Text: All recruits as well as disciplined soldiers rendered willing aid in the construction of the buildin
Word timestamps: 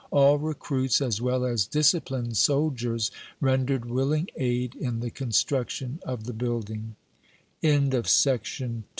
All 0.09 0.39
recruits 0.39 0.99
as 0.99 1.21
well 1.21 1.45
as 1.45 1.67
disciplined 1.67 2.35
soldiers 2.35 3.11
rendered 3.39 3.85
willing 3.85 4.29
aid 4.35 4.73
in 4.73 4.99
the 4.99 5.11
construction 5.11 5.99
of 6.03 6.23
the 6.23 6.33
buildin 6.33 6.95